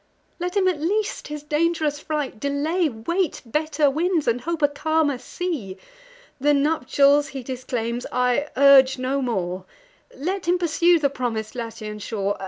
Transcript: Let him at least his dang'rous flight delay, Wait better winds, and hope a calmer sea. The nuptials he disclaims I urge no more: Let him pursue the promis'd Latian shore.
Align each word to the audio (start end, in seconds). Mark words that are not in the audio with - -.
Let 0.39 0.57
him 0.57 0.67
at 0.67 0.81
least 0.81 1.27
his 1.27 1.43
dang'rous 1.43 1.99
flight 1.99 2.39
delay, 2.39 2.89
Wait 2.89 3.43
better 3.45 3.87
winds, 3.87 4.27
and 4.27 4.41
hope 4.41 4.63
a 4.63 4.67
calmer 4.67 5.19
sea. 5.19 5.77
The 6.39 6.55
nuptials 6.55 7.27
he 7.27 7.43
disclaims 7.43 8.07
I 8.11 8.47
urge 8.57 8.97
no 8.97 9.21
more: 9.21 9.65
Let 10.15 10.47
him 10.47 10.57
pursue 10.57 10.97
the 10.97 11.11
promis'd 11.11 11.53
Latian 11.53 11.99
shore. 11.99 12.35